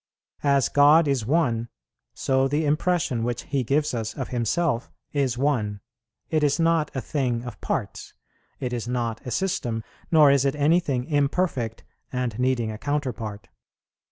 [0.41, 1.69] As God is one,
[2.15, 5.79] so the impression which He gives us of Himself is one;
[6.31, 8.15] it is not a thing of parts;
[8.59, 13.49] it is not a system; nor is it anything imperfect and needing a counterpart.